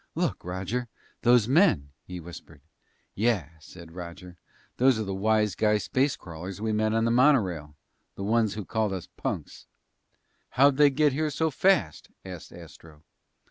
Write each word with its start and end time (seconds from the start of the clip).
"Look, 0.15 0.43
Roger 0.43 0.87
those 1.21 1.47
men" 1.47 1.91
he 2.07 2.19
whispered. 2.19 2.61
"Yeah," 3.13 3.49
said 3.59 3.91
Roger. 3.91 4.35
"Those 4.77 4.97
are 4.97 5.03
the 5.03 5.13
wise 5.13 5.53
guy 5.53 5.77
space 5.77 6.15
crawlers 6.15 6.59
we 6.59 6.73
met 6.73 6.91
on 6.95 7.05
the 7.05 7.11
monorail, 7.11 7.75
the 8.15 8.23
ones 8.23 8.55
who 8.55 8.65
called 8.65 8.93
us 8.93 9.07
punks!" 9.15 9.67
"How'd 10.57 10.77
they 10.77 10.89
get 10.89 11.13
here 11.13 11.29
so 11.29 11.51
fast?" 11.51 12.09
asked 12.25 12.51
Astro. 12.51 13.03